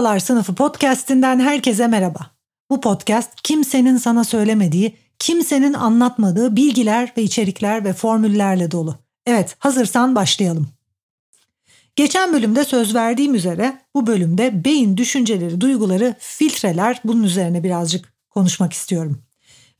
Ustalar 0.00 0.18
Sınıfı 0.18 0.54
podcast'inden 0.54 1.40
herkese 1.40 1.86
merhaba. 1.86 2.30
Bu 2.70 2.80
podcast 2.80 3.42
kimsenin 3.42 3.96
sana 3.96 4.24
söylemediği, 4.24 4.96
kimsenin 5.18 5.72
anlatmadığı 5.72 6.56
bilgiler 6.56 7.12
ve 7.16 7.22
içerikler 7.22 7.84
ve 7.84 7.92
formüllerle 7.92 8.70
dolu. 8.70 8.98
Evet, 9.26 9.56
hazırsan 9.58 10.14
başlayalım. 10.14 10.68
Geçen 11.96 12.32
bölümde 12.32 12.64
söz 12.64 12.94
verdiğim 12.94 13.34
üzere 13.34 13.78
bu 13.94 14.06
bölümde 14.06 14.64
beyin 14.64 14.96
düşünceleri, 14.96 15.60
duyguları, 15.60 16.14
filtreler 16.18 17.00
bunun 17.04 17.22
üzerine 17.22 17.64
birazcık 17.64 18.14
konuşmak 18.30 18.72
istiyorum. 18.72 19.22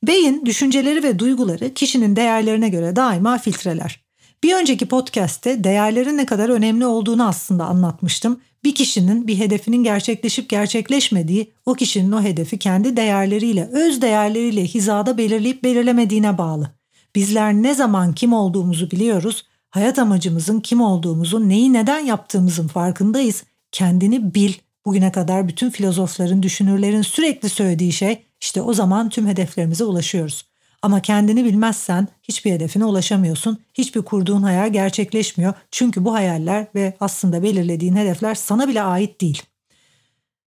Beyin 0.02 0.46
düşünceleri 0.46 1.02
ve 1.02 1.18
duyguları 1.18 1.74
kişinin 1.74 2.16
değerlerine 2.16 2.68
göre 2.68 2.96
daima 2.96 3.38
filtreler. 3.38 4.00
Bir 4.42 4.54
önceki 4.54 4.86
podcast'te 4.86 5.64
değerlerin 5.64 6.16
ne 6.16 6.26
kadar 6.26 6.48
önemli 6.48 6.86
olduğunu 6.86 7.28
aslında 7.28 7.64
anlatmıştım 7.64 8.40
bir 8.64 8.74
kişinin 8.74 9.26
bir 9.26 9.38
hedefinin 9.38 9.84
gerçekleşip 9.84 10.48
gerçekleşmediği 10.48 11.52
o 11.66 11.74
kişinin 11.74 12.12
o 12.12 12.22
hedefi 12.22 12.58
kendi 12.58 12.96
değerleriyle, 12.96 13.68
öz 13.72 14.02
değerleriyle 14.02 14.64
hizada 14.64 15.18
belirleyip 15.18 15.64
belirlemediğine 15.64 16.38
bağlı. 16.38 16.70
Bizler 17.14 17.52
ne 17.54 17.74
zaman 17.74 18.12
kim 18.12 18.32
olduğumuzu 18.32 18.90
biliyoruz, 18.90 19.46
hayat 19.70 19.98
amacımızın 19.98 20.60
kim 20.60 20.80
olduğumuzu, 20.80 21.48
neyi 21.48 21.72
neden 21.72 21.98
yaptığımızın 21.98 22.68
farkındayız. 22.68 23.44
Kendini 23.72 24.34
bil. 24.34 24.52
Bugüne 24.86 25.12
kadar 25.12 25.48
bütün 25.48 25.70
filozofların, 25.70 26.42
düşünürlerin 26.42 27.02
sürekli 27.02 27.48
söylediği 27.48 27.92
şey 27.92 28.22
işte 28.40 28.62
o 28.62 28.74
zaman 28.74 29.08
tüm 29.08 29.26
hedeflerimize 29.26 29.84
ulaşıyoruz. 29.84 30.49
Ama 30.82 31.02
kendini 31.02 31.44
bilmezsen 31.44 32.08
hiçbir 32.22 32.52
hedefine 32.52 32.84
ulaşamıyorsun. 32.84 33.58
Hiçbir 33.74 34.02
kurduğun 34.02 34.42
hayal 34.42 34.72
gerçekleşmiyor. 34.72 35.54
Çünkü 35.70 36.04
bu 36.04 36.14
hayaller 36.14 36.66
ve 36.74 36.96
aslında 37.00 37.42
belirlediğin 37.42 37.96
hedefler 37.96 38.34
sana 38.34 38.68
bile 38.68 38.82
ait 38.82 39.20
değil. 39.20 39.42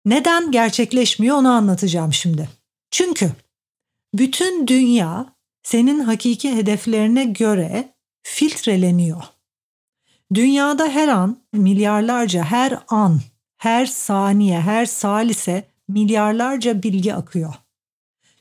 Neden 0.06 0.50
gerçekleşmiyor 0.50 1.36
onu 1.36 1.48
anlatacağım 1.48 2.12
şimdi. 2.12 2.48
Çünkü 2.90 3.32
bütün 4.14 4.66
dünya 4.66 5.26
senin 5.62 6.00
hakiki 6.00 6.56
hedeflerine 6.56 7.24
göre 7.24 7.94
filtreleniyor. 8.22 9.22
Dünyada 10.34 10.88
her 10.88 11.08
an 11.08 11.36
milyarlarca 11.52 12.44
her 12.44 12.78
an, 12.88 13.20
her 13.56 13.86
saniye, 13.86 14.60
her 14.60 14.86
salise 14.86 15.64
milyarlarca 15.88 16.82
bilgi 16.82 17.14
akıyor. 17.14 17.54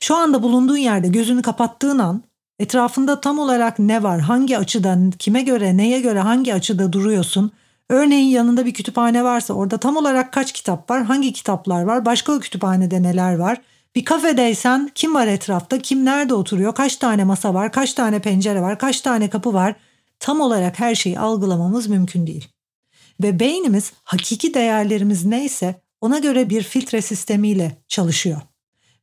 Şu 0.00 0.16
anda 0.16 0.42
bulunduğun 0.42 0.76
yerde 0.76 1.08
gözünü 1.08 1.42
kapattığın 1.42 1.98
an 1.98 2.22
etrafında 2.58 3.20
tam 3.20 3.38
olarak 3.38 3.78
ne 3.78 4.02
var, 4.02 4.20
hangi 4.20 4.58
açıdan, 4.58 5.10
kime 5.10 5.42
göre, 5.42 5.76
neye 5.76 6.00
göre, 6.00 6.20
hangi 6.20 6.54
açıda 6.54 6.92
duruyorsun? 6.92 7.52
Örneğin 7.88 8.28
yanında 8.28 8.66
bir 8.66 8.74
kütüphane 8.74 9.24
varsa 9.24 9.54
orada 9.54 9.78
tam 9.78 9.96
olarak 9.96 10.32
kaç 10.32 10.52
kitap 10.52 10.90
var, 10.90 11.04
hangi 11.04 11.32
kitaplar 11.32 11.82
var, 11.82 12.04
başka 12.04 12.32
o 12.32 12.40
kütüphanede 12.40 13.02
neler 13.02 13.34
var? 13.34 13.60
Bir 13.94 14.04
kafedeysen 14.04 14.90
kim 14.94 15.14
var 15.14 15.26
etrafta, 15.26 15.78
kim 15.78 16.04
nerede 16.04 16.34
oturuyor, 16.34 16.74
kaç 16.74 16.96
tane 16.96 17.24
masa 17.24 17.54
var, 17.54 17.72
kaç 17.72 17.94
tane 17.94 18.18
pencere 18.18 18.60
var, 18.60 18.78
kaç 18.78 19.00
tane 19.00 19.30
kapı 19.30 19.54
var? 19.54 19.74
Tam 20.20 20.40
olarak 20.40 20.78
her 20.78 20.94
şeyi 20.94 21.18
algılamamız 21.18 21.86
mümkün 21.86 22.26
değil. 22.26 22.48
Ve 23.22 23.40
beynimiz 23.40 23.92
hakiki 24.04 24.54
değerlerimiz 24.54 25.24
neyse 25.24 25.82
ona 26.00 26.18
göre 26.18 26.50
bir 26.50 26.62
filtre 26.62 27.02
sistemiyle 27.02 27.76
çalışıyor. 27.88 28.40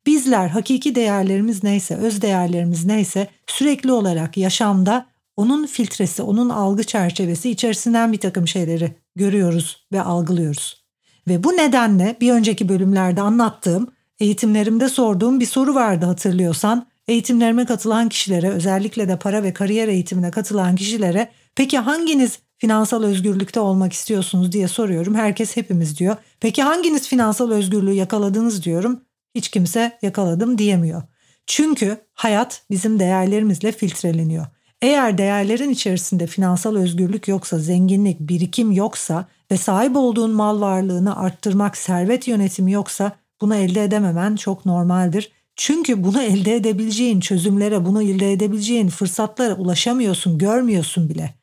Bizler 0.05 0.47
hakiki 0.47 0.95
değerlerimiz 0.95 1.63
neyse, 1.63 1.95
öz 1.95 2.21
değerlerimiz 2.21 2.85
neyse 2.85 3.27
sürekli 3.47 3.91
olarak 3.91 4.37
yaşamda 4.37 5.05
onun 5.37 5.65
filtresi, 5.65 6.21
onun 6.21 6.49
algı 6.49 6.83
çerçevesi 6.83 7.49
içerisinden 7.49 8.13
bir 8.13 8.17
takım 8.17 8.47
şeyleri 8.47 8.95
görüyoruz 9.15 9.87
ve 9.91 10.01
algılıyoruz. 10.01 10.85
Ve 11.27 11.43
bu 11.43 11.51
nedenle 11.51 12.15
bir 12.21 12.31
önceki 12.31 12.69
bölümlerde 12.69 13.21
anlattığım, 13.21 13.87
eğitimlerimde 14.19 14.89
sorduğum 14.89 15.39
bir 15.39 15.45
soru 15.45 15.75
vardı 15.75 16.05
hatırlıyorsan. 16.05 16.87
Eğitimlerime 17.07 17.65
katılan 17.65 18.09
kişilere, 18.09 18.49
özellikle 18.49 19.07
de 19.07 19.19
para 19.19 19.43
ve 19.43 19.53
kariyer 19.53 19.87
eğitimine 19.87 20.31
katılan 20.31 20.75
kişilere 20.75 21.31
peki 21.55 21.77
hanginiz 21.77 22.39
finansal 22.57 23.03
özgürlükte 23.03 23.59
olmak 23.59 23.93
istiyorsunuz 23.93 24.51
diye 24.51 24.67
soruyorum. 24.67 25.15
Herkes 25.15 25.57
hepimiz 25.57 25.99
diyor. 25.99 26.15
Peki 26.39 26.63
hanginiz 26.63 27.07
finansal 27.07 27.51
özgürlüğü 27.51 27.93
yakaladınız 27.93 28.63
diyorum 28.63 29.01
hiç 29.35 29.49
kimse 29.49 29.97
yakaladım 30.01 30.57
diyemiyor. 30.57 31.03
Çünkü 31.47 31.97
hayat 32.13 32.61
bizim 32.71 32.99
değerlerimizle 32.99 33.71
filtreleniyor. 33.71 34.45
Eğer 34.81 35.17
değerlerin 35.17 35.69
içerisinde 35.69 36.27
finansal 36.27 36.75
özgürlük 36.75 37.27
yoksa, 37.27 37.59
zenginlik, 37.59 38.19
birikim 38.19 38.71
yoksa 38.71 39.25
ve 39.51 39.57
sahip 39.57 39.95
olduğun 39.95 40.31
mal 40.31 40.61
varlığını 40.61 41.17
arttırmak, 41.17 41.77
servet 41.77 42.27
yönetimi 42.27 42.71
yoksa 42.71 43.11
bunu 43.41 43.55
elde 43.55 43.83
edememen 43.83 44.35
çok 44.35 44.65
normaldir. 44.65 45.31
Çünkü 45.55 46.03
bunu 46.03 46.21
elde 46.21 46.55
edebileceğin 46.55 47.19
çözümlere, 47.19 47.85
bunu 47.85 48.03
elde 48.03 48.31
edebileceğin 48.31 48.89
fırsatlara 48.89 49.53
ulaşamıyorsun, 49.53 50.37
görmüyorsun 50.37 51.09
bile. 51.09 51.33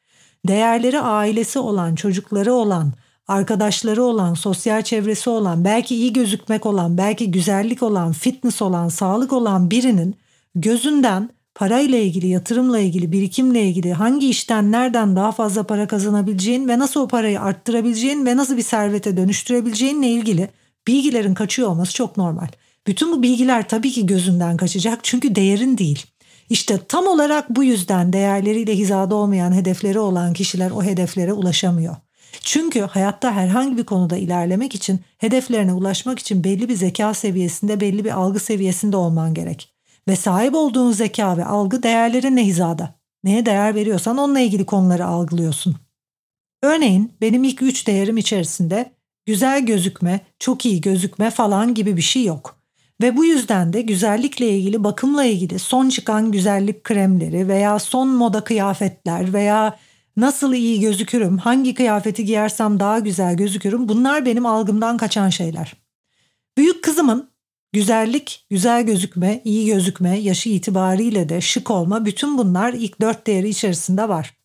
Değerleri 0.48 1.00
ailesi 1.00 1.58
olan, 1.58 1.94
çocukları 1.94 2.52
olan, 2.52 2.92
arkadaşları 3.32 4.02
olan, 4.02 4.34
sosyal 4.34 4.82
çevresi 4.82 5.30
olan, 5.30 5.64
belki 5.64 5.96
iyi 5.96 6.12
gözükmek 6.12 6.66
olan, 6.66 6.98
belki 6.98 7.30
güzellik 7.30 7.82
olan, 7.82 8.12
fitness 8.12 8.62
olan, 8.62 8.88
sağlık 8.88 9.32
olan 9.32 9.70
birinin 9.70 10.16
gözünden 10.54 11.30
parayla 11.54 11.98
ilgili, 11.98 12.26
yatırımla 12.26 12.78
ilgili, 12.78 13.12
birikimle 13.12 13.62
ilgili 13.62 13.92
hangi 13.92 14.28
işten 14.28 14.72
nereden 14.72 15.16
daha 15.16 15.32
fazla 15.32 15.62
para 15.62 15.86
kazanabileceğin 15.86 16.68
ve 16.68 16.78
nasıl 16.78 17.00
o 17.00 17.08
parayı 17.08 17.40
arttırabileceğin 17.40 18.26
ve 18.26 18.36
nasıl 18.36 18.56
bir 18.56 18.62
servete 18.62 19.16
dönüştürebileceğinle 19.16 20.08
ilgili 20.08 20.48
bilgilerin 20.86 21.34
kaçıyor 21.34 21.68
olması 21.68 21.94
çok 21.94 22.16
normal. 22.16 22.48
Bütün 22.86 23.12
bu 23.12 23.22
bilgiler 23.22 23.68
tabii 23.68 23.90
ki 23.90 24.06
gözünden 24.06 24.56
kaçacak 24.56 25.00
çünkü 25.02 25.34
değerin 25.34 25.78
değil. 25.78 26.06
İşte 26.50 26.78
tam 26.88 27.06
olarak 27.06 27.50
bu 27.50 27.64
yüzden 27.64 28.12
değerleriyle 28.12 28.76
hizada 28.76 29.14
olmayan 29.14 29.52
hedefleri 29.52 29.98
olan 29.98 30.32
kişiler 30.32 30.70
o 30.70 30.82
hedeflere 30.82 31.32
ulaşamıyor. 31.32 31.96
Çünkü 32.40 32.80
hayatta 32.80 33.32
herhangi 33.32 33.76
bir 33.76 33.84
konuda 33.84 34.16
ilerlemek 34.16 34.74
için, 34.74 35.00
hedeflerine 35.18 35.72
ulaşmak 35.72 36.18
için 36.18 36.44
belli 36.44 36.68
bir 36.68 36.74
zeka 36.74 37.14
seviyesinde, 37.14 37.80
belli 37.80 38.04
bir 38.04 38.10
algı 38.10 38.40
seviyesinde 38.40 38.96
olman 38.96 39.34
gerek. 39.34 39.72
Ve 40.08 40.16
sahip 40.16 40.54
olduğun 40.54 40.92
zeka 40.92 41.36
ve 41.36 41.44
algı 41.44 41.82
değerlerinle 41.82 42.44
hizada. 42.44 42.94
Neye 43.24 43.46
değer 43.46 43.74
veriyorsan 43.74 44.18
onunla 44.18 44.40
ilgili 44.40 44.66
konuları 44.66 45.06
algılıyorsun. 45.06 45.76
Örneğin 46.62 47.12
benim 47.20 47.44
ilk 47.44 47.62
üç 47.62 47.86
değerim 47.86 48.16
içerisinde 48.16 48.92
güzel 49.26 49.66
gözükme, 49.66 50.20
çok 50.38 50.66
iyi 50.66 50.80
gözükme 50.80 51.30
falan 51.30 51.74
gibi 51.74 51.96
bir 51.96 52.02
şey 52.02 52.24
yok. 52.24 52.62
Ve 53.02 53.16
bu 53.16 53.24
yüzden 53.24 53.72
de 53.72 53.82
güzellikle 53.82 54.50
ilgili, 54.50 54.84
bakımla 54.84 55.24
ilgili 55.24 55.58
son 55.58 55.88
çıkan 55.88 56.32
güzellik 56.32 56.84
kremleri 56.84 57.48
veya 57.48 57.78
son 57.78 58.08
moda 58.08 58.44
kıyafetler 58.44 59.32
veya 59.32 59.78
nasıl 60.16 60.52
iyi 60.52 60.80
gözükürüm, 60.80 61.38
hangi 61.38 61.74
kıyafeti 61.74 62.24
giyersem 62.24 62.80
daha 62.80 62.98
güzel 62.98 63.36
gözükürüm 63.36 63.88
bunlar 63.88 64.26
benim 64.26 64.46
algımdan 64.46 64.96
kaçan 64.96 65.28
şeyler. 65.28 65.74
Büyük 66.56 66.84
kızımın 66.84 67.28
güzellik, 67.72 68.46
güzel 68.50 68.82
gözükme, 68.82 69.40
iyi 69.44 69.66
gözükme, 69.66 70.18
yaşı 70.18 70.48
itibariyle 70.48 71.28
de 71.28 71.40
şık 71.40 71.70
olma 71.70 72.04
bütün 72.04 72.38
bunlar 72.38 72.72
ilk 72.72 73.00
dört 73.00 73.26
değeri 73.26 73.48
içerisinde 73.48 74.08
var. 74.08 74.36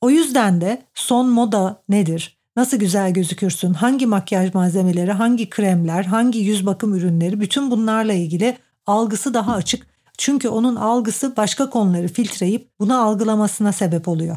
O 0.00 0.10
yüzden 0.10 0.60
de 0.60 0.82
son 0.94 1.28
moda 1.28 1.82
nedir? 1.88 2.38
Nasıl 2.56 2.76
güzel 2.76 3.12
gözükürsün? 3.14 3.74
Hangi 3.74 4.06
makyaj 4.06 4.54
malzemeleri, 4.54 5.12
hangi 5.12 5.50
kremler, 5.50 6.04
hangi 6.04 6.38
yüz 6.38 6.66
bakım 6.66 6.94
ürünleri 6.94 7.40
bütün 7.40 7.70
bunlarla 7.70 8.12
ilgili 8.12 8.58
algısı 8.86 9.34
daha 9.34 9.54
açık. 9.54 9.86
Çünkü 10.18 10.48
onun 10.48 10.76
algısı 10.76 11.36
başka 11.36 11.70
konuları 11.70 12.08
filtreyip 12.08 12.70
bunu 12.80 13.02
algılamasına 13.02 13.72
sebep 13.72 14.08
oluyor. 14.08 14.36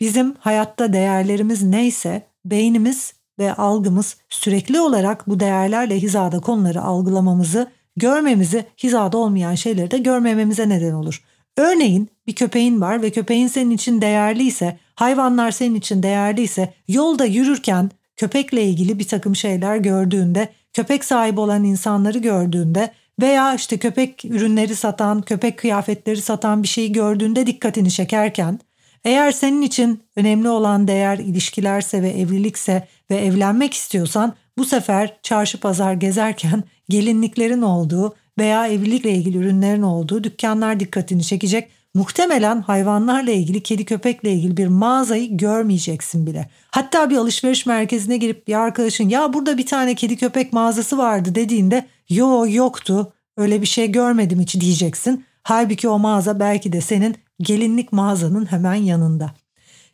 Bizim 0.00 0.34
hayatta 0.38 0.92
değerlerimiz 0.92 1.62
neyse 1.62 2.22
beynimiz 2.44 3.14
ve 3.38 3.54
algımız 3.54 4.16
sürekli 4.28 4.80
olarak 4.80 5.28
bu 5.28 5.40
değerlerle 5.40 6.00
hizada 6.00 6.40
konuları 6.40 6.82
algılamamızı, 6.82 7.70
görmemizi, 7.96 8.64
hizada 8.82 9.18
olmayan 9.18 9.54
şeyleri 9.54 9.90
de 9.90 9.98
görmememize 9.98 10.68
neden 10.68 10.92
olur. 10.92 11.22
Örneğin 11.56 12.08
bir 12.26 12.34
köpeğin 12.34 12.80
var 12.80 13.02
ve 13.02 13.10
köpeğin 13.10 13.48
senin 13.48 13.70
için 13.70 14.00
değerliyse, 14.00 14.78
hayvanlar 14.94 15.50
senin 15.50 15.74
için 15.74 16.02
değerliyse 16.02 16.74
yolda 16.88 17.24
yürürken 17.24 17.90
köpekle 18.16 18.64
ilgili 18.64 18.98
bir 18.98 19.08
takım 19.08 19.36
şeyler 19.36 19.76
gördüğünde, 19.76 20.48
köpek 20.72 21.04
sahibi 21.04 21.40
olan 21.40 21.64
insanları 21.64 22.18
gördüğünde 22.18 22.90
veya 23.20 23.54
işte 23.54 23.78
köpek 23.78 24.24
ürünleri 24.24 24.76
satan, 24.76 25.22
köpek 25.22 25.58
kıyafetleri 25.58 26.20
satan 26.20 26.62
bir 26.62 26.68
şeyi 26.68 26.92
gördüğünde 26.92 27.46
dikkatini 27.46 27.90
çekerken 27.90 28.58
eğer 29.04 29.32
senin 29.32 29.62
için 29.62 30.02
önemli 30.16 30.48
olan 30.48 30.88
değer 30.88 31.18
ilişkilerse 31.18 32.02
ve 32.02 32.10
evlilikse 32.10 32.88
ve 33.10 33.16
evlenmek 33.16 33.74
istiyorsan 33.74 34.34
bu 34.58 34.64
sefer 34.64 35.16
çarşı 35.22 35.60
pazar 35.60 35.92
gezerken 35.92 36.64
gelinliklerin 36.88 37.62
olduğu 37.62 38.14
veya 38.38 38.68
evlilikle 38.68 39.10
ilgili 39.10 39.38
ürünlerin 39.38 39.82
olduğu 39.82 40.24
dükkanlar 40.24 40.80
dikkatini 40.80 41.24
çekecek. 41.24 41.68
Muhtemelen 41.94 42.60
hayvanlarla 42.62 43.30
ilgili, 43.30 43.62
kedi 43.62 43.84
köpekle 43.84 44.32
ilgili 44.32 44.56
bir 44.56 44.66
mağazayı 44.66 45.36
görmeyeceksin 45.36 46.26
bile. 46.26 46.50
Hatta 46.70 47.10
bir 47.10 47.16
alışveriş 47.16 47.66
merkezine 47.66 48.16
girip 48.16 48.48
bir 48.48 48.54
arkadaşın 48.54 49.08
ya 49.08 49.32
burada 49.32 49.58
bir 49.58 49.66
tane 49.66 49.94
kedi 49.94 50.16
köpek 50.16 50.52
mağazası 50.52 50.98
vardı 50.98 51.34
dediğinde 51.34 51.86
yo 52.08 52.46
yoktu 52.48 53.12
öyle 53.36 53.62
bir 53.62 53.66
şey 53.66 53.92
görmedim 53.92 54.40
hiç 54.40 54.60
diyeceksin. 54.60 55.24
Halbuki 55.42 55.88
o 55.88 55.98
mağaza 55.98 56.40
belki 56.40 56.72
de 56.72 56.80
senin 56.80 57.16
gelinlik 57.40 57.92
mağazanın 57.92 58.52
hemen 58.52 58.74
yanında. 58.74 59.30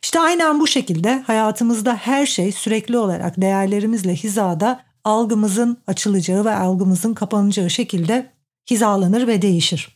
İşte 0.03 0.19
aynen 0.19 0.59
bu 0.59 0.67
şekilde 0.67 1.21
hayatımızda 1.27 1.95
her 1.95 2.25
şey 2.25 2.51
sürekli 2.51 2.97
olarak 2.97 3.41
değerlerimizle 3.41 4.15
hizada 4.15 4.79
algımızın 5.03 5.77
açılacağı 5.87 6.45
ve 6.45 6.55
algımızın 6.55 7.13
kapanacağı 7.13 7.69
şekilde 7.69 8.31
hizalanır 8.69 9.27
ve 9.27 9.41
değişir. 9.41 9.95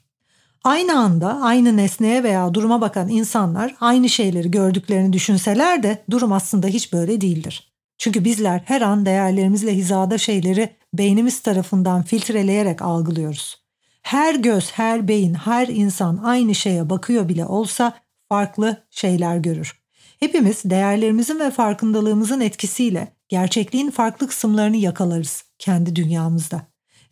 Aynı 0.63 1.00
anda 1.00 1.42
aynı 1.42 1.78
nesneye 1.78 2.24
veya 2.24 2.54
duruma 2.54 2.81
bakan 2.81 3.10
insanlar 3.10 3.75
aynı 3.80 4.10
şeyleri 4.10 4.51
gördüklerini 4.51 5.13
düşünseler 5.13 5.84
de 5.84 6.04
durum 6.10 6.31
aslında 6.31 6.68
hiç 6.68 6.94
böyle 6.94 7.22
değildir. 7.22 7.74
Çünkü 7.98 8.25
bizler 8.25 8.62
her 8.66 8.81
an 8.81 9.06
değerlerimizle 9.06 9.75
hizada 9.75 10.18
şeyleri 10.18 10.69
beynimiz 10.94 11.40
tarafından 11.40 12.04
filtreleyerek 12.04 12.81
algılıyoruz. 12.81 13.69
Her 14.09 14.35
göz, 14.35 14.71
her 14.71 15.07
beyin, 15.07 15.33
her 15.33 15.67
insan 15.67 16.17
aynı 16.17 16.56
şeye 16.56 16.89
bakıyor 16.89 17.29
bile 17.29 17.45
olsa 17.45 17.94
farklı 18.29 18.83
şeyler 18.89 19.38
görür. 19.38 19.79
Hepimiz 20.19 20.61
değerlerimizin 20.63 21.39
ve 21.39 21.51
farkındalığımızın 21.51 22.41
etkisiyle 22.41 23.07
gerçekliğin 23.27 23.91
farklı 23.91 24.27
kısımlarını 24.27 24.77
yakalarız 24.77 25.44
kendi 25.59 25.95
dünyamızda. 25.95 26.61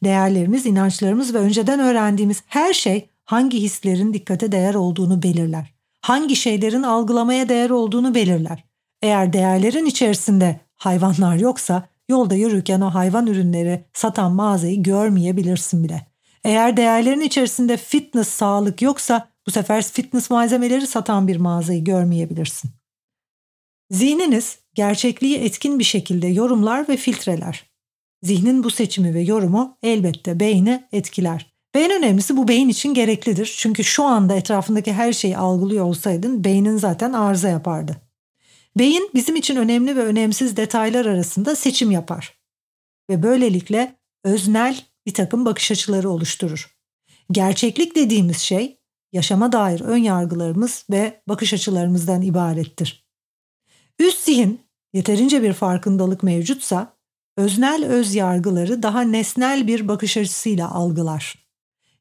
Değerlerimiz, 0.03 0.65
inançlarımız 0.65 1.33
ve 1.33 1.37
önceden 1.37 1.79
öğrendiğimiz 1.79 2.43
her 2.47 2.73
şey 2.73 3.09
hangi 3.25 3.61
hislerin 3.61 4.13
dikkate 4.13 4.51
değer 4.51 4.73
olduğunu 4.73 5.23
belirler. 5.23 5.73
Hangi 6.01 6.35
şeylerin 6.35 6.83
algılamaya 6.83 7.49
değer 7.49 7.69
olduğunu 7.69 8.15
belirler. 8.15 8.63
Eğer 9.01 9.33
değerlerin 9.33 9.85
içerisinde 9.85 10.59
hayvanlar 10.75 11.35
yoksa 11.35 11.87
yolda 12.09 12.35
yürürken 12.35 12.81
o 12.81 12.89
hayvan 12.89 13.27
ürünleri 13.27 13.85
satan 13.93 14.31
mağazayı 14.31 14.83
görmeyebilirsin 14.83 15.83
bile. 15.83 16.16
Eğer 16.47 16.77
değerlerin 16.77 17.21
içerisinde 17.21 17.77
fitness, 17.77 18.27
sağlık 18.27 18.81
yoksa 18.81 19.29
bu 19.47 19.51
sefer 19.51 19.83
fitness 19.83 20.29
malzemeleri 20.29 20.87
satan 20.87 21.27
bir 21.27 21.37
mağazayı 21.37 21.83
görmeyebilirsin. 21.83 22.71
Zihniniz 23.91 24.59
gerçekliği 24.73 25.37
etkin 25.37 25.79
bir 25.79 25.83
şekilde 25.83 26.27
yorumlar 26.27 26.89
ve 26.89 26.97
filtreler. 26.97 27.65
Zihnin 28.23 28.63
bu 28.63 28.69
seçimi 28.69 29.13
ve 29.13 29.21
yorumu 29.21 29.77
elbette 29.83 30.39
beyni 30.39 30.83
etkiler. 30.91 31.53
Ve 31.75 31.83
en 31.83 31.91
önemlisi 31.91 32.37
bu 32.37 32.47
beyin 32.47 32.69
için 32.69 32.93
gereklidir. 32.93 33.55
Çünkü 33.57 33.83
şu 33.83 34.03
anda 34.03 34.35
etrafındaki 34.35 34.93
her 34.93 35.13
şeyi 35.13 35.37
algılıyor 35.37 35.85
olsaydın 35.85 36.43
beynin 36.43 36.77
zaten 36.77 37.13
arıza 37.13 37.49
yapardı. 37.49 37.97
Beyin 38.77 39.09
bizim 39.13 39.35
için 39.35 39.55
önemli 39.55 39.95
ve 39.95 40.03
önemsiz 40.03 40.57
detaylar 40.57 41.05
arasında 41.05 41.55
seçim 41.55 41.91
yapar. 41.91 42.37
Ve 43.09 43.23
böylelikle 43.23 43.95
öznel 44.23 44.77
bir 45.07 45.13
takım 45.13 45.45
bakış 45.45 45.71
açıları 45.71 46.09
oluşturur. 46.09 46.77
Gerçeklik 47.31 47.95
dediğimiz 47.95 48.37
şey 48.37 48.79
yaşama 49.13 49.51
dair 49.51 49.81
ön 49.81 49.97
yargılarımız 49.97 50.85
ve 50.91 51.21
bakış 51.27 51.53
açılarımızdan 51.53 52.21
ibarettir. 52.21 53.07
Üst 53.99 54.23
zihin 54.23 54.61
yeterince 54.93 55.43
bir 55.43 55.53
farkındalık 55.53 56.23
mevcutsa 56.23 56.93
öznel 57.37 57.85
öz 57.85 58.15
yargıları 58.15 58.83
daha 58.83 59.01
nesnel 59.01 59.67
bir 59.67 59.87
bakış 59.87 60.17
açısıyla 60.17 60.71
algılar. 60.71 61.47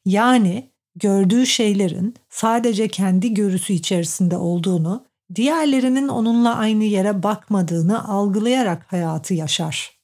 Yani 0.05 0.71
gördüğü 0.97 1.47
şeylerin 1.47 2.15
sadece 2.31 2.89
kendi 2.89 3.35
görüsü 3.35 3.73
içerisinde 3.73 4.37
olduğunu, 4.37 5.07
diğerlerinin 5.35 6.09
onunla 6.09 6.57
aynı 6.57 6.85
yere 6.85 7.23
bakmadığını 7.23 8.09
algılayarak 8.09 8.93
hayatı 8.93 9.35
yaşar. 9.35 9.96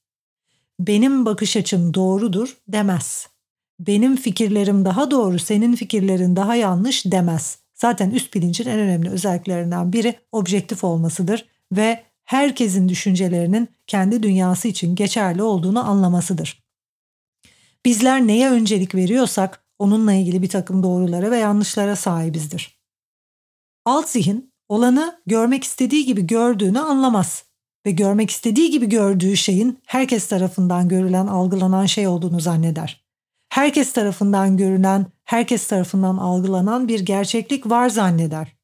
Benim 0.81 1.27
bakış 1.27 1.57
açım 1.57 1.95
doğrudur 1.95 2.57
demez. 2.69 3.29
Benim 3.81 4.17
fikirlerim 4.17 4.85
daha 4.85 5.11
doğru, 5.11 5.39
senin 5.39 5.75
fikirlerin 5.75 6.37
daha 6.37 6.55
yanlış 6.55 7.07
demez. 7.07 7.59
Zaten 7.75 8.11
üst 8.11 8.35
bilincin 8.35 8.67
en 8.69 8.79
önemli 8.79 9.11
özelliklerinden 9.11 9.93
biri 9.93 10.15
objektif 10.33 10.85
olmasıdır 10.85 11.47
ve 11.73 12.05
herkesin 12.25 12.89
düşüncelerinin 12.89 13.69
kendi 13.87 14.23
dünyası 14.23 14.69
için 14.69 14.95
geçerli 14.95 15.43
olduğunu 15.43 15.89
anlamasıdır. 15.89 16.63
Bizler 17.85 18.27
neye 18.27 18.51
öncelik 18.51 18.95
veriyorsak 18.95 19.65
onunla 19.79 20.13
ilgili 20.13 20.43
bir 20.43 20.49
takım 20.49 20.83
doğrulara 20.83 21.31
ve 21.31 21.39
yanlışlara 21.39 21.97
sahibizdir. 21.97 22.79
Alt 23.85 24.09
zihin 24.09 24.53
olanı 24.69 25.21
görmek 25.27 25.65
istediği 25.65 26.05
gibi 26.05 26.27
gördüğünü 26.27 26.81
anlamaz 26.81 27.45
ve 27.87 27.91
görmek 27.91 28.31
istediği 28.31 28.71
gibi 28.71 28.89
gördüğü 28.89 29.37
şeyin 29.37 29.79
herkes 29.87 30.27
tarafından 30.29 30.89
görülen, 30.89 31.27
algılanan 31.27 31.87
şey 31.87 32.07
olduğunu 32.07 32.41
zanneder. 32.41 33.05
Herkes 33.49 33.93
tarafından 33.93 34.57
görünen, 34.57 35.07
herkes 35.25 35.67
tarafından 35.67 36.17
algılanan 36.17 36.89
bir 36.89 37.01
gerçeklik 37.01 37.71
var 37.71 37.89
zanneder. 37.89 38.57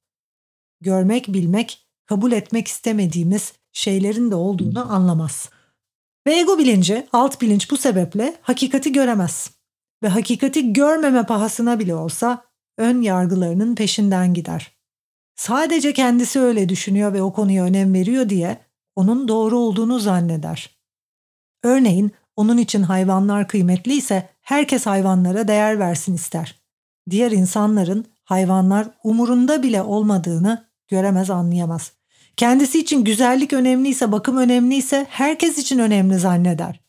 Görmek, 0.80 1.28
bilmek 1.28 1.86
kabul 2.06 2.32
etmek 2.32 2.68
istemediğimiz 2.68 3.52
şeylerin 3.72 4.30
de 4.30 4.34
olduğunu 4.34 4.92
anlamaz. 4.92 5.50
Ve 6.26 6.38
ego 6.38 6.58
bilinci, 6.58 7.06
alt 7.12 7.40
bilinç 7.40 7.70
bu 7.70 7.76
sebeple 7.76 8.36
hakikati 8.40 8.92
göremez. 8.92 9.50
Ve 10.02 10.08
hakikati 10.08 10.72
görmeme 10.72 11.26
pahasına 11.26 11.78
bile 11.78 11.94
olsa 11.94 12.44
ön 12.78 13.02
yargılarının 13.02 13.74
peşinden 13.74 14.34
gider. 14.34 14.78
Sadece 15.36 15.92
kendisi 15.92 16.40
öyle 16.40 16.68
düşünüyor 16.68 17.12
ve 17.12 17.22
o 17.22 17.32
konuya 17.32 17.64
önem 17.64 17.94
veriyor 17.94 18.28
diye 18.28 18.67
onun 18.98 19.28
doğru 19.28 19.58
olduğunu 19.58 19.98
zanneder. 19.98 20.70
Örneğin 21.62 22.12
onun 22.36 22.58
için 22.58 22.82
hayvanlar 22.82 23.48
kıymetli 23.48 23.94
ise 23.94 24.28
herkes 24.40 24.86
hayvanlara 24.86 25.48
değer 25.48 25.78
versin 25.78 26.14
ister. 26.14 26.62
Diğer 27.10 27.30
insanların 27.30 28.04
hayvanlar 28.24 28.88
umurunda 29.04 29.62
bile 29.62 29.82
olmadığını 29.82 30.68
göremez 30.88 31.30
anlayamaz. 31.30 31.92
Kendisi 32.36 32.78
için 32.78 33.04
güzellik 33.04 33.52
önemliyse, 33.52 34.12
bakım 34.12 34.36
önemliyse 34.36 35.06
herkes 35.10 35.58
için 35.58 35.78
önemli 35.78 36.18
zanneder. 36.18 36.80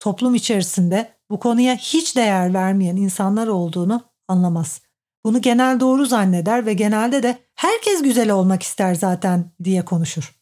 Toplum 0.00 0.34
içerisinde 0.34 1.12
bu 1.30 1.40
konuya 1.40 1.76
hiç 1.76 2.16
değer 2.16 2.54
vermeyen 2.54 2.96
insanlar 2.96 3.46
olduğunu 3.46 4.04
anlamaz. 4.28 4.80
Bunu 5.24 5.40
genel 5.40 5.80
doğru 5.80 6.06
zanneder 6.06 6.66
ve 6.66 6.74
genelde 6.74 7.22
de 7.22 7.38
herkes 7.54 8.02
güzel 8.02 8.30
olmak 8.30 8.62
ister 8.62 8.94
zaten 8.94 9.50
diye 9.64 9.84
konuşur. 9.84 10.35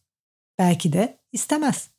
Belki 0.59 0.93
de 0.93 1.19
istemez. 1.33 1.91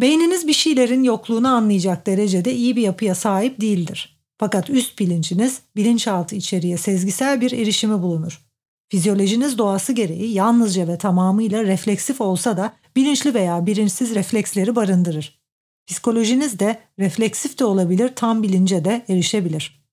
Beyniniz 0.00 0.46
bir 0.46 0.52
şeylerin 0.52 1.02
yokluğunu 1.02 1.48
anlayacak 1.48 2.06
derecede 2.06 2.54
iyi 2.54 2.76
bir 2.76 2.82
yapıya 2.82 3.14
sahip 3.14 3.60
değildir. 3.60 4.20
Fakat 4.38 4.70
üst 4.70 4.98
bilinciniz 4.98 5.60
bilinçaltı 5.76 6.36
içeriye 6.36 6.76
sezgisel 6.76 7.40
bir 7.40 7.52
erişimi 7.52 8.02
bulunur. 8.02 8.40
Fizyolojiniz 8.88 9.58
doğası 9.58 9.92
gereği 9.92 10.32
yalnızca 10.32 10.88
ve 10.88 10.98
tamamıyla 10.98 11.64
refleksif 11.64 12.20
olsa 12.20 12.56
da 12.56 12.72
bilinçli 12.96 13.34
veya 13.34 13.66
bilinçsiz 13.66 14.14
refleksleri 14.14 14.76
barındırır. 14.76 15.40
Psikolojiniz 15.86 16.58
de 16.58 16.80
refleksif 16.98 17.58
de 17.58 17.64
olabilir, 17.64 18.12
tam 18.16 18.42
bilince 18.42 18.84
de 18.84 19.04
erişebilir. 19.08 19.84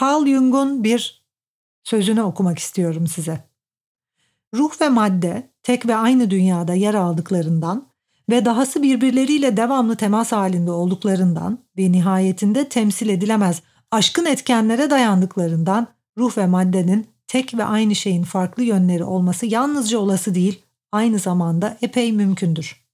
Carl 0.00 0.26
Jung'un 0.26 0.84
bir 0.84 1.24
sözünü 1.84 2.22
okumak 2.22 2.58
istiyorum 2.58 3.06
size. 3.06 3.49
Ruh 4.54 4.80
ve 4.80 4.88
madde 4.88 5.50
tek 5.62 5.86
ve 5.86 5.96
aynı 5.96 6.30
dünyada 6.30 6.74
yer 6.74 6.94
aldıklarından 6.94 7.88
ve 8.30 8.44
dahası 8.44 8.82
birbirleriyle 8.82 9.56
devamlı 9.56 9.96
temas 9.96 10.32
halinde 10.32 10.70
olduklarından 10.70 11.58
ve 11.78 11.92
nihayetinde 11.92 12.68
temsil 12.68 13.08
edilemez 13.08 13.62
aşkın 13.90 14.26
etkenlere 14.26 14.90
dayandıklarından 14.90 15.86
ruh 16.18 16.38
ve 16.38 16.46
maddenin 16.46 17.06
tek 17.26 17.54
ve 17.54 17.64
aynı 17.64 17.94
şeyin 17.94 18.22
farklı 18.22 18.62
yönleri 18.62 19.04
olması 19.04 19.46
yalnızca 19.46 19.98
olası 19.98 20.34
değil, 20.34 20.62
aynı 20.92 21.18
zamanda 21.18 21.76
epey 21.82 22.12
mümkündür. 22.12 22.86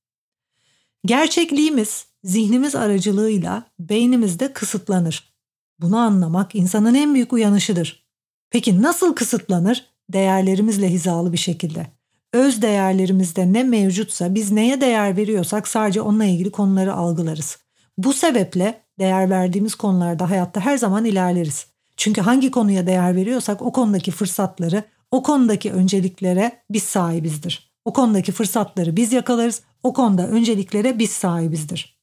Gerçekliğimiz 1.05 2.07
zihnimiz 2.25 2.75
aracılığıyla 2.75 3.63
beynimizde 3.79 4.53
kısıtlanır. 4.53 5.33
Bunu 5.79 5.97
anlamak 5.99 6.55
insanın 6.55 6.95
en 6.95 7.15
büyük 7.15 7.33
uyanışıdır. 7.33 8.07
Peki 8.51 8.83
nasıl 8.83 9.15
kısıtlanır? 9.15 9.96
Değerlerimizle 10.13 10.91
hizalı 10.91 11.33
bir 11.33 11.39
şekilde. 11.39 11.87
Öz 12.33 12.63
değerlerimizde 12.63 13.53
ne 13.53 13.63
mevcutsa 13.63 14.35
biz 14.35 14.53
neye 14.53 14.81
değer 14.81 15.17
veriyorsak 15.17 15.69
sadece 15.69 16.01
onunla 16.01 16.25
ilgili 16.25 16.51
konuları 16.51 16.95
algılarız. 16.95 17.59
Bu 17.99 18.13
sebeple 18.13 18.83
değer 18.99 19.31
verdiğimiz 19.31 19.75
konularda 19.75 20.31
hayatta 20.31 20.61
her 20.61 20.79
zaman 20.79 21.05
ilerleriz. 21.05 21.67
Çünkü 21.97 22.21
hangi 22.21 22.51
konuya 22.51 22.87
değer 22.87 23.17
veriyorsak 23.17 23.63
o 23.63 23.73
konudaki 23.73 24.11
fırsatları, 24.11 24.85
o 25.11 25.23
konudaki 25.23 25.73
önceliklere 25.73 26.63
biz 26.71 26.83
sahibizdir. 26.83 27.73
O 27.85 27.93
konudaki 27.93 28.33
fırsatları 28.33 28.97
biz 28.97 29.13
yakalarız, 29.13 29.63
o 29.83 29.93
konuda 29.93 30.29
önceliklere 30.29 30.99
biz 30.99 31.11
sahibizdir. 31.11 31.99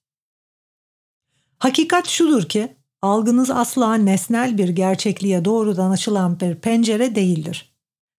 Hakikat 1.60 2.08
şudur 2.08 2.44
ki 2.44 2.76
algınız 3.02 3.52
asla 3.52 3.96
nesnel 3.96 4.58
bir 4.58 4.70
gerçekliğe 4.70 5.46
doğrudan 5.46 5.92
açılan 5.92 6.40
bir 6.40 6.56
pencere 6.56 7.16
değildir. 7.16 7.73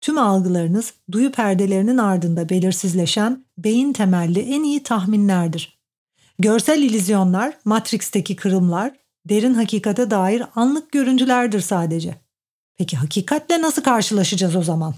Tüm 0.04 0.18
algılarınız 0.18 0.94
duyu 1.12 1.32
perdelerinin 1.32 1.98
ardında 1.98 2.48
belirsizleşen 2.48 3.44
beyin 3.58 3.92
temelli 3.92 4.40
en 4.40 4.62
iyi 4.62 4.82
tahminlerdir. 4.82 5.78
Görsel 6.38 6.82
ilizyonlar, 6.82 7.58
Matrix'teki 7.64 8.36
kırımlar, 8.36 8.92
derin 9.28 9.54
hakikate 9.54 10.10
dair 10.10 10.42
anlık 10.54 10.92
görüntülerdir 10.92 11.60
sadece. 11.60 12.14
Peki 12.76 12.96
hakikatle 12.96 13.62
nasıl 13.62 13.82
karşılaşacağız 13.82 14.56
o 14.56 14.62
zaman? 14.62 14.94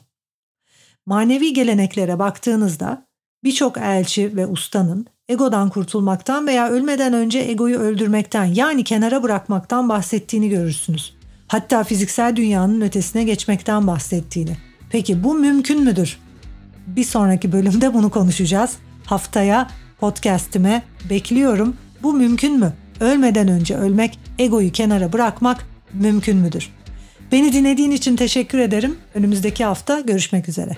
Manevi 1.07 1.53
geleneklere 1.53 2.19
baktığınızda 2.19 3.07
birçok 3.45 3.77
elçi 3.77 4.37
ve 4.37 4.47
ustanın 4.47 5.07
egodan 5.29 5.71
kurtulmaktan 5.71 6.47
veya 6.47 6.71
ölmeden 6.71 7.13
önce 7.13 7.39
egoyu 7.39 7.79
öldürmekten 7.79 8.45
yani 8.45 8.85
kenara 8.85 9.23
bırakmaktan 9.23 9.89
bahsettiğini 9.89 10.49
görürsünüz. 10.49 11.17
Hatta 11.49 11.85
fiziksel 11.85 12.37
dünyanın 12.37 12.81
ötesine 12.81 13.25
geçmekten 13.25 13.87
bahsettiğini. 13.87 14.66
Peki 14.91 15.25
bu 15.25 15.35
mümkün 15.35 15.85
müdür? 15.85 16.19
Bir 16.87 17.05
sonraki 17.05 17.53
bölümde 17.53 17.95
bunu 17.95 18.11
konuşacağız. 18.11 18.77
Haftaya 19.05 19.71
podcast'ime 20.01 20.83
bekliyorum. 21.11 21.77
Bu 22.03 22.13
mümkün 22.13 22.59
mü? 22.59 22.73
Ölmeden 23.01 23.49
önce 23.49 23.77
ölmek, 23.77 24.19
egoyu 24.39 24.73
kenara 24.73 25.13
bırakmak 25.13 25.67
mümkün 25.93 26.37
müdür? 26.37 26.71
Beni 27.33 27.53
dinlediğin 27.53 27.91
için 27.91 28.17
teşekkür 28.17 28.59
ederim. 28.59 28.97
Önümüzdeki 29.15 29.65
hafta 29.65 30.01
görüşmek 30.01 30.49
üzere. 30.49 30.77